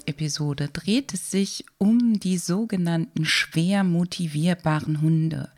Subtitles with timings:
[0.00, 5.50] Podcast-Episode dreht es sich um die sogenannten schwer motivierbaren Hunde.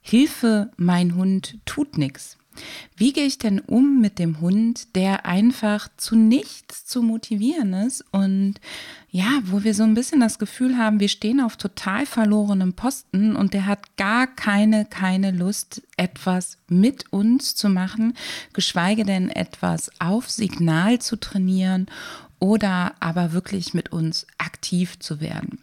[0.00, 2.36] Hilfe, mein Hund tut nichts.
[2.96, 8.04] Wie gehe ich denn um mit dem Hund, der einfach zu nichts zu motivieren ist
[8.10, 8.54] und
[9.10, 13.36] ja, wo wir so ein bisschen das Gefühl haben, wir stehen auf total verlorenem Posten
[13.36, 18.14] und der hat gar keine, keine Lust, etwas mit uns zu machen,
[18.52, 21.86] geschweige denn etwas auf Signal zu trainieren
[22.38, 25.62] oder aber wirklich mit uns aktiv zu werden.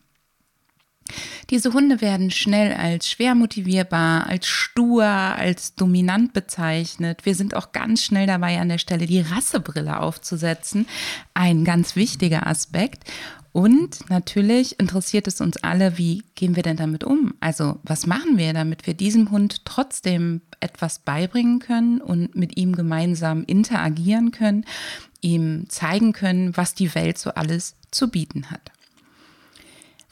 [1.51, 7.25] Diese Hunde werden schnell als schwer motivierbar, als stur, als dominant bezeichnet.
[7.25, 10.87] Wir sind auch ganz schnell dabei, an der Stelle die Rassebrille aufzusetzen.
[11.35, 13.03] Ein ganz wichtiger Aspekt.
[13.51, 17.35] Und natürlich interessiert es uns alle, wie gehen wir denn damit um?
[17.39, 22.75] Also was machen wir, damit wir diesem Hund trotzdem etwas beibringen können und mit ihm
[22.75, 24.65] gemeinsam interagieren können,
[25.25, 28.71] ihm zeigen können, was die Welt so alles zu bieten hat.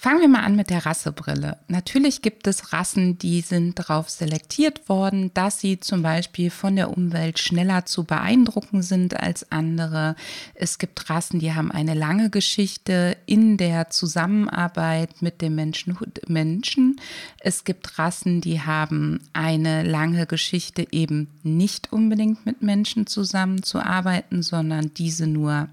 [0.04, 1.60] Fangen wir mal an mit der Rassebrille.
[1.70, 6.90] Natürlich gibt es Rassen, die sind darauf selektiert worden, dass sie zum Beispiel von der
[6.90, 10.18] Umwelt schneller zu beeindrucken sind als andere.
[10.56, 15.98] Es gibt Rassen, die haben eine lange Geschichte in der Zusammenarbeit mit dem Menschen.
[16.28, 17.00] Menschen.
[17.40, 24.94] Es gibt Rassen, die haben eine lange Geschichte eben nicht unbedingt mit Menschen zusammenzuarbeiten, sondern
[24.96, 25.70] diese nur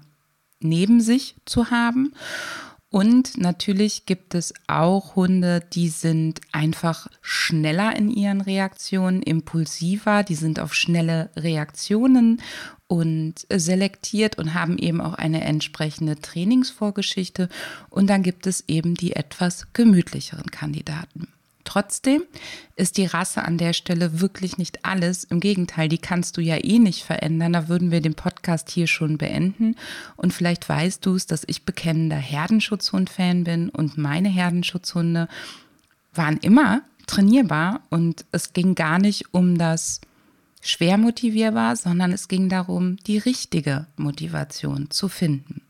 [0.61, 2.13] neben sich zu haben.
[2.91, 10.35] Und natürlich gibt es auch Hunde, die sind einfach schneller in ihren Reaktionen, impulsiver, die
[10.35, 12.41] sind auf schnelle Reaktionen
[12.87, 17.47] und selektiert und haben eben auch eine entsprechende Trainingsvorgeschichte.
[17.89, 21.29] Und dann gibt es eben die etwas gemütlicheren Kandidaten.
[21.71, 22.23] Trotzdem
[22.75, 25.23] ist die Rasse an der Stelle wirklich nicht alles.
[25.23, 27.53] Im Gegenteil, die kannst du ja eh nicht verändern.
[27.53, 29.77] Da würden wir den Podcast hier schon beenden.
[30.17, 35.29] Und vielleicht weißt du es, dass ich bekennender Herdenschutzhund-Fan bin und meine Herdenschutzhunde
[36.13, 40.01] waren immer trainierbar und es ging gar nicht um das
[40.61, 45.61] schwer motivierbar, sondern es ging darum, die richtige Motivation zu finden.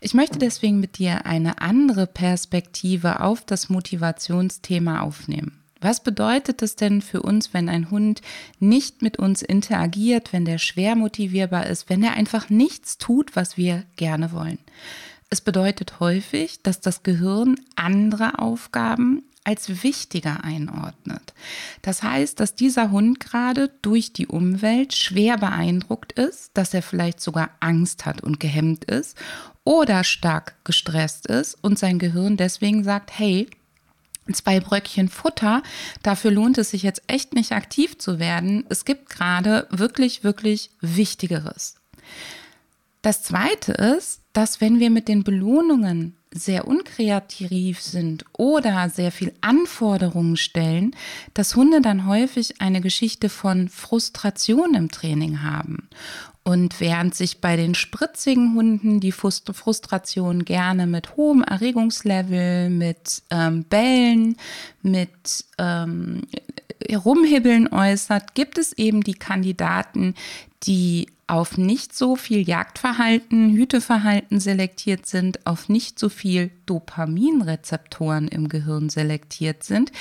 [0.00, 5.60] Ich möchte deswegen mit dir eine andere Perspektive auf das Motivationsthema aufnehmen.
[5.80, 8.20] Was bedeutet es denn für uns, wenn ein Hund
[8.58, 13.56] nicht mit uns interagiert, wenn der schwer motivierbar ist, wenn er einfach nichts tut, was
[13.56, 14.58] wir gerne wollen?
[15.30, 21.34] Es bedeutet häufig, dass das Gehirn andere Aufgaben als wichtiger einordnet.
[21.82, 27.20] Das heißt, dass dieser Hund gerade durch die Umwelt schwer beeindruckt ist, dass er vielleicht
[27.20, 29.16] sogar Angst hat und gehemmt ist
[29.64, 33.48] oder stark gestresst ist und sein Gehirn deswegen sagt, hey,
[34.32, 35.64] zwei Bröckchen Futter,
[36.04, 38.64] dafür lohnt es sich jetzt echt nicht aktiv zu werden.
[38.68, 41.74] Es gibt gerade wirklich, wirklich Wichtigeres.
[43.02, 49.32] Das Zweite ist, dass wenn wir mit den Belohnungen sehr unkreativ sind oder sehr viel
[49.40, 50.94] Anforderungen stellen,
[51.34, 55.88] dass Hunde dann häufig eine Geschichte von Frustration im Training haben.
[56.42, 63.64] Und während sich bei den spritzigen Hunden die Frustration gerne mit hohem Erregungslevel, mit ähm,
[63.64, 64.36] Bällen,
[64.82, 66.22] mit ähm,
[66.90, 70.14] Rumhibbeln äußert, gibt es eben die Kandidaten,
[70.64, 78.48] die auf nicht so viel Jagdverhalten, Hüteverhalten selektiert sind, auf nicht so viel Dopaminrezeptoren im
[78.48, 79.92] Gehirn selektiert sind.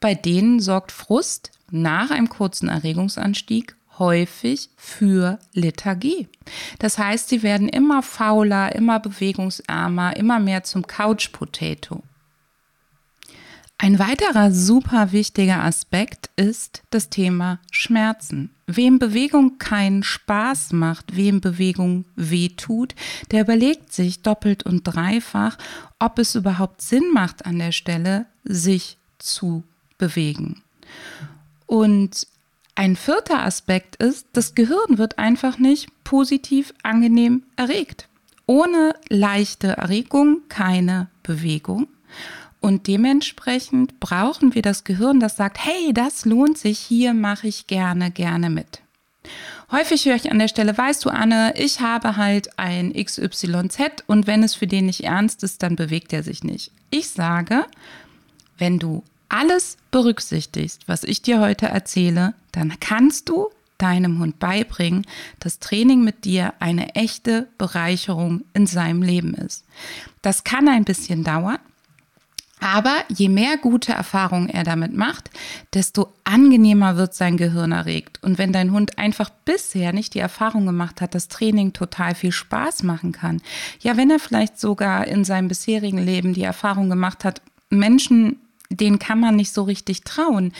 [0.00, 6.28] Bei denen sorgt Frust nach einem kurzen Erregungsanstieg häufig für Lethargie.
[6.78, 12.02] Das heißt, sie werden immer fauler, immer bewegungsärmer, immer mehr zum Couch Potato.
[13.84, 18.48] Ein weiterer super wichtiger Aspekt ist das Thema Schmerzen.
[18.66, 22.94] Wem Bewegung keinen Spaß macht, wem Bewegung weh tut,
[23.30, 25.58] der überlegt sich doppelt und dreifach,
[25.98, 29.64] ob es überhaupt Sinn macht an der Stelle, sich zu
[29.98, 30.62] bewegen.
[31.66, 32.26] Und
[32.76, 38.08] ein vierter Aspekt ist, das Gehirn wird einfach nicht positiv angenehm erregt.
[38.46, 41.88] Ohne leichte Erregung keine Bewegung.
[42.64, 47.66] Und dementsprechend brauchen wir das Gehirn, das sagt, hey, das lohnt sich, hier mache ich
[47.66, 48.80] gerne, gerne mit.
[49.70, 54.26] Häufig höre ich an der Stelle, weißt du, Anne, ich habe halt ein XYZ und
[54.26, 56.72] wenn es für den nicht ernst ist, dann bewegt er sich nicht.
[56.88, 57.66] Ich sage,
[58.56, 65.06] wenn du alles berücksichtigst, was ich dir heute erzähle, dann kannst du deinem Hund beibringen,
[65.38, 69.66] dass Training mit dir eine echte Bereicherung in seinem Leben ist.
[70.22, 71.58] Das kann ein bisschen dauern.
[72.60, 75.30] Aber je mehr gute Erfahrungen er damit macht,
[75.74, 78.22] desto angenehmer wird sein Gehirn erregt.
[78.22, 82.32] Und wenn dein Hund einfach bisher nicht die Erfahrung gemacht hat, dass Training total viel
[82.32, 83.42] Spaß machen kann,
[83.80, 88.36] ja, wenn er vielleicht sogar in seinem bisherigen Leben die Erfahrung gemacht hat, Menschen,
[88.70, 90.52] denen kann man nicht so richtig trauen,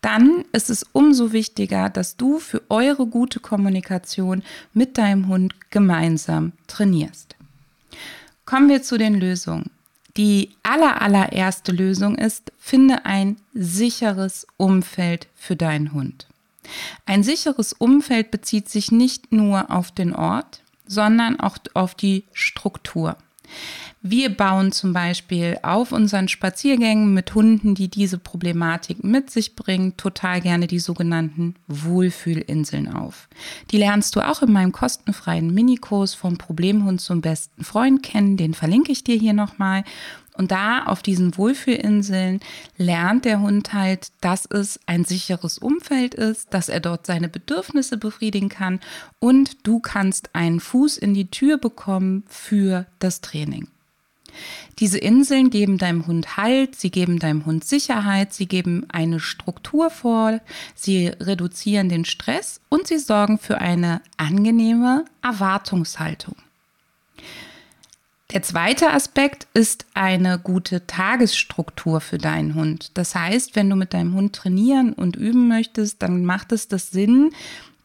[0.00, 4.42] dann ist es umso wichtiger, dass du für eure gute Kommunikation
[4.74, 7.34] mit deinem Hund gemeinsam trainierst.
[8.44, 9.70] Kommen wir zu den Lösungen.
[10.18, 16.26] Die aller, allererste Lösung ist, finde ein sicheres Umfeld für deinen Hund.
[17.06, 23.16] Ein sicheres Umfeld bezieht sich nicht nur auf den Ort, sondern auch auf die Struktur.
[24.00, 29.96] Wir bauen zum Beispiel auf unseren Spaziergängen mit Hunden, die diese Problematik mit sich bringen,
[29.96, 33.28] total gerne die sogenannten Wohlfühlinseln auf.
[33.72, 38.36] Die lernst du auch in meinem kostenfreien Minikurs vom Problemhund zum besten Freund kennen.
[38.36, 39.82] Den verlinke ich dir hier nochmal.
[40.38, 42.40] Und da auf diesen Wohlfühlinseln
[42.76, 47.98] lernt der Hund halt, dass es ein sicheres Umfeld ist, dass er dort seine Bedürfnisse
[47.98, 48.78] befriedigen kann
[49.18, 53.66] und du kannst einen Fuß in die Tür bekommen für das Training.
[54.78, 59.90] Diese Inseln geben deinem Hund Halt, sie geben deinem Hund Sicherheit, sie geben eine Struktur
[59.90, 60.40] vor,
[60.76, 66.36] sie reduzieren den Stress und sie sorgen für eine angenehme Erwartungshaltung.
[68.32, 72.90] Der zweite Aspekt ist eine gute Tagesstruktur für deinen Hund.
[72.92, 76.90] Das heißt, wenn du mit deinem Hund trainieren und üben möchtest, dann macht es das
[76.90, 77.30] Sinn,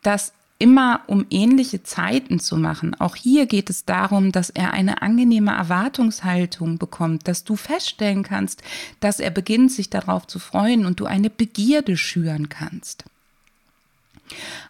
[0.01, 2.93] dass immer um ähnliche Zeiten zu machen.
[2.99, 8.63] Auch hier geht es darum, dass er eine angenehme Erwartungshaltung bekommt, dass du feststellen kannst,
[8.99, 13.05] dass er beginnt, sich darauf zu freuen und du eine Begierde schüren kannst.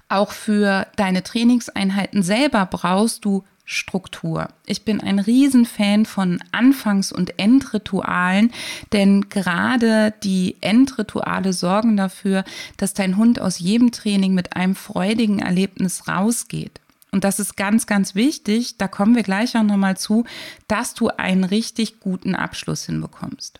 [0.07, 4.49] Auch für deine Trainingseinheiten selber brauchst du Struktur.
[4.65, 8.51] Ich bin ein Riesenfan von Anfangs- und Endritualen,
[8.91, 12.43] denn gerade die Endrituale sorgen dafür,
[12.77, 16.81] dass dein Hund aus jedem Training mit einem freudigen Erlebnis rausgeht.
[17.11, 20.25] Und das ist ganz, ganz wichtig, da kommen wir gleich auch nochmal zu,
[20.67, 23.59] dass du einen richtig guten Abschluss hinbekommst.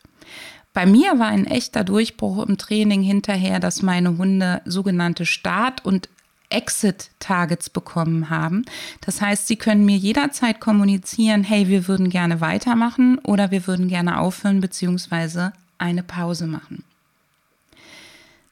[0.73, 6.09] Bei mir war ein echter Durchbruch im Training hinterher, dass meine Hunde sogenannte Start- und
[6.53, 8.63] Exit-Targets bekommen haben.
[9.01, 13.88] Das heißt, sie können mir jederzeit kommunizieren, hey, wir würden gerne weitermachen oder wir würden
[13.88, 15.50] gerne aufhören bzw.
[15.77, 16.83] eine Pause machen.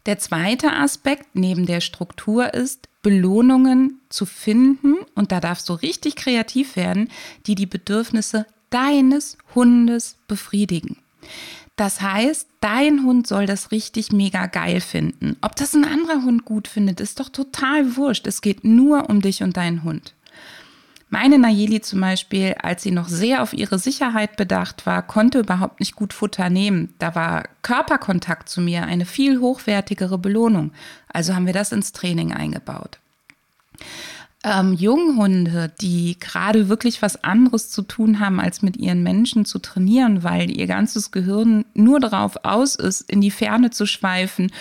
[0.07, 6.15] Der zweite Aspekt neben der Struktur ist, Belohnungen zu finden, und da darfst du richtig
[6.15, 7.09] kreativ werden,
[7.45, 10.98] die die Bedürfnisse deines Hundes befriedigen.
[11.76, 15.38] Das heißt, dein Hund soll das richtig mega geil finden.
[15.42, 18.28] Ob das ein anderer Hund gut findet, ist doch total wurscht.
[18.28, 20.14] Es geht nur um dich und deinen Hund.
[21.10, 25.82] Meine Nayeli zum Beispiel, als sie noch sehr auf ihre Sicherheit bedacht war, konnte überhaupt
[25.82, 26.94] nicht gut Futter nehmen.
[27.00, 30.72] Da war Körperkontakt zu mir eine viel hochwertigere Belohnung.
[31.10, 33.00] Also haben wir das ins Training eingebaut
[34.44, 39.60] ähm, Junghunde, die gerade wirklich was anderes zu tun haben, als mit ihren Menschen zu
[39.60, 44.51] trainieren, weil ihr ganzes Gehirn nur darauf aus ist, in die Ferne zu schweifen,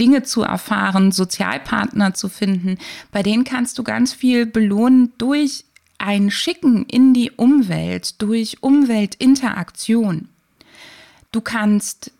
[0.00, 2.78] Dinge zu erfahren, Sozialpartner zu finden,
[3.12, 5.64] bei denen kannst du ganz viel belohnen durch
[5.98, 10.28] ein Schicken in die Umwelt, durch Umweltinteraktion.
[11.32, 12.12] Du kannst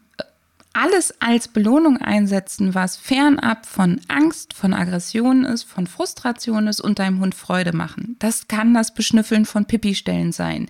[0.78, 7.00] alles als Belohnung einsetzen, was fernab von Angst, von Aggression ist, von Frustration ist und
[7.00, 8.14] deinem Hund Freude machen.
[8.20, 10.68] Das kann das Beschnüffeln von Pipi-Stellen sein.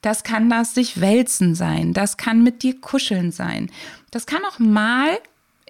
[0.00, 1.92] Das kann das sich wälzen sein.
[1.92, 3.68] Das kann mit dir kuscheln sein.
[4.12, 5.18] Das kann auch mal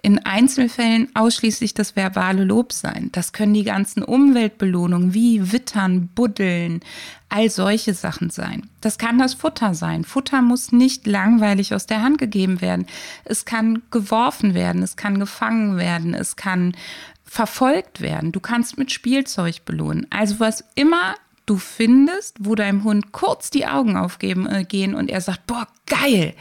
[0.01, 3.09] in Einzelfällen ausschließlich das verbale Lob sein.
[3.11, 6.81] Das können die ganzen Umweltbelohnungen wie Wittern, Buddeln,
[7.29, 8.69] all solche Sachen sein.
[8.81, 10.03] Das kann das Futter sein.
[10.03, 12.87] Futter muss nicht langweilig aus der Hand gegeben werden.
[13.25, 16.75] Es kann geworfen werden, es kann gefangen werden, es kann
[17.23, 18.31] verfolgt werden.
[18.31, 20.07] Du kannst mit Spielzeug belohnen.
[20.09, 21.15] Also was immer
[21.45, 25.67] du findest, wo deinem Hund kurz die Augen aufgeben äh, gehen und er sagt, boah,
[25.87, 26.33] geil,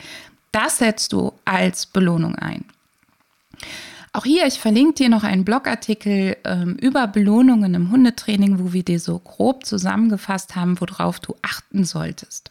[0.52, 2.64] das setzt du als Belohnung ein.
[4.12, 8.82] Auch hier, ich verlinke dir noch einen Blogartikel ähm, über Belohnungen im Hundetraining, wo wir
[8.82, 12.50] dir so grob zusammengefasst haben, worauf du achten solltest.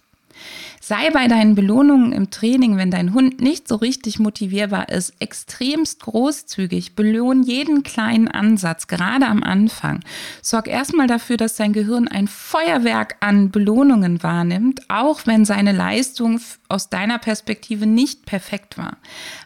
[0.80, 6.02] Sei bei deinen Belohnungen im Training, wenn dein Hund nicht so richtig motivierbar ist, extremst
[6.02, 6.96] großzügig.
[6.96, 10.00] Belohn jeden kleinen Ansatz, gerade am Anfang.
[10.42, 16.40] Sorg erstmal dafür, dass dein Gehirn ein Feuerwerk an Belohnungen wahrnimmt, auch wenn seine Leistung
[16.70, 18.98] aus deiner Perspektive nicht perfekt war.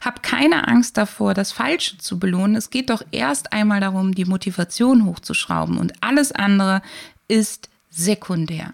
[0.01, 2.55] Hab keine Angst davor, das Falsche zu belohnen.
[2.55, 6.81] Es geht doch erst einmal darum, die Motivation hochzuschrauben und alles andere
[7.27, 8.74] ist sekundär.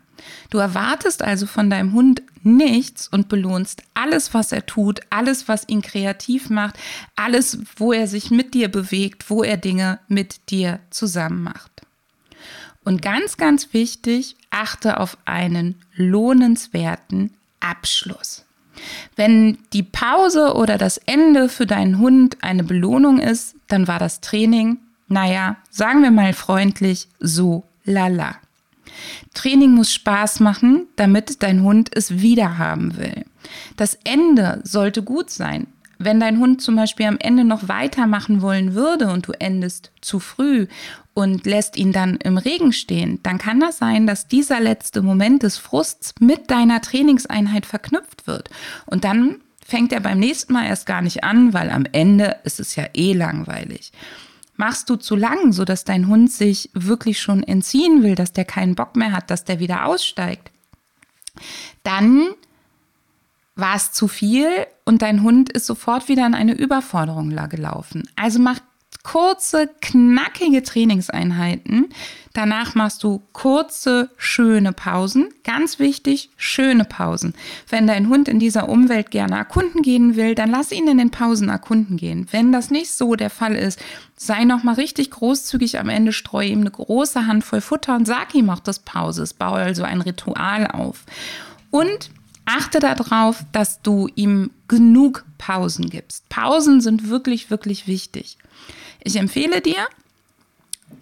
[0.49, 5.67] Du erwartest also von deinem Hund nichts und belohnst alles, was er tut, alles, was
[5.67, 6.77] ihn kreativ macht,
[7.15, 11.81] alles, wo er sich mit dir bewegt, wo er Dinge mit dir zusammen macht.
[12.83, 18.45] Und ganz, ganz wichtig, achte auf einen lohnenswerten Abschluss.
[19.15, 24.21] Wenn die Pause oder das Ende für deinen Hund eine Belohnung ist, dann war das
[24.21, 28.35] Training, naja, sagen wir mal freundlich, so lala.
[29.33, 33.25] Training muss Spaß machen, damit dein Hund es wieder haben will.
[33.75, 35.67] Das Ende sollte gut sein.
[35.99, 40.19] Wenn dein Hund zum Beispiel am Ende noch weitermachen wollen würde und du endest zu
[40.19, 40.67] früh
[41.15, 45.41] und lässt ihn dann im Regen stehen, dann kann das sein, dass dieser letzte Moment
[45.41, 48.49] des Frusts mit deiner Trainingseinheit verknüpft wird.
[48.85, 52.59] Und dann fängt er beim nächsten Mal erst gar nicht an, weil am Ende ist
[52.59, 53.91] es ja eh langweilig.
[54.57, 58.75] Machst du zu lang, sodass dein Hund sich wirklich schon entziehen will, dass der keinen
[58.75, 60.51] Bock mehr hat, dass der wieder aussteigt,
[61.83, 62.29] dann
[63.55, 64.49] war es zu viel
[64.85, 68.07] und dein Hund ist sofort wieder in eine Überforderung gelaufen.
[68.15, 68.59] Also mach
[69.07, 71.87] kurze, knackige Trainingseinheiten.
[72.33, 75.29] Danach machst du kurze, schöne Pausen.
[75.45, 77.33] Ganz wichtig, schöne Pausen.
[77.69, 81.09] Wenn dein Hund in dieser Umwelt gerne erkunden gehen will, dann lass ihn in den
[81.09, 82.27] Pausen erkunden gehen.
[82.31, 83.79] Wenn das nicht so der Fall ist,
[84.17, 88.35] sei noch mal richtig großzügig am Ende, streue ihm eine große Handvoll Futter und sag
[88.35, 89.25] ihm auch das Pause.
[89.39, 91.05] Baue also ein Ritual auf.
[91.71, 92.11] Und
[92.47, 96.27] achte darauf, dass du ihm genug Pausen gibst.
[96.29, 98.37] Pausen sind wirklich, wirklich wichtig.
[99.03, 99.87] Ich empfehle dir,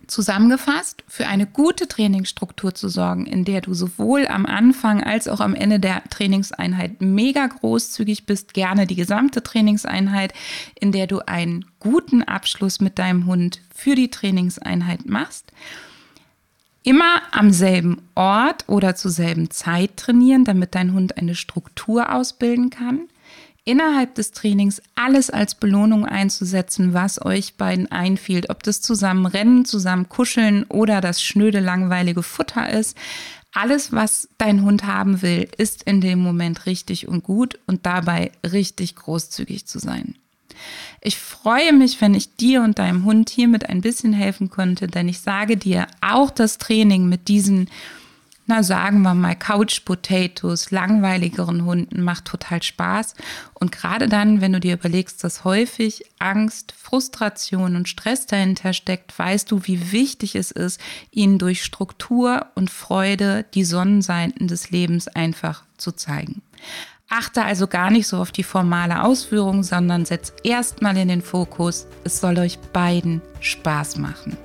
[0.07, 5.39] zusammengefasst, für eine gute Trainingsstruktur zu sorgen, in der du sowohl am Anfang als auch
[5.39, 10.33] am Ende der Trainingseinheit mega großzügig bist, gerne die gesamte Trainingseinheit,
[10.79, 15.51] in der du einen guten Abschluss mit deinem Hund für die Trainingseinheit machst.
[16.85, 22.69] Immer am selben Ort oder zur selben Zeit trainieren, damit dein Hund eine Struktur ausbilden
[22.69, 23.09] kann
[23.65, 28.43] innerhalb des Trainings alles als Belohnung einzusetzen, was euch beiden einfiel.
[28.49, 32.95] Ob das zusammen Rennen, zusammen Kuscheln oder das schnöde, langweilige Futter ist.
[33.51, 38.31] Alles, was dein Hund haben will, ist in dem Moment richtig und gut und dabei
[38.43, 40.15] richtig großzügig zu sein.
[41.01, 45.07] Ich freue mich, wenn ich dir und deinem Hund hiermit ein bisschen helfen konnte, denn
[45.07, 47.69] ich sage dir, auch das Training mit diesen
[48.47, 53.15] na sagen wir mal Couch Potatoes, langweiligeren Hunden macht total Spaß.
[53.55, 59.17] Und gerade dann, wenn du dir überlegst, dass häufig Angst, Frustration und Stress dahinter steckt,
[59.17, 60.79] weißt du, wie wichtig es ist,
[61.11, 66.43] ihnen durch Struktur und Freude die Sonnenseiten des Lebens einfach zu zeigen.
[67.09, 71.87] Achte also gar nicht so auf die formale Ausführung, sondern setz erstmal in den Fokus,
[72.03, 74.37] es soll euch beiden Spaß machen.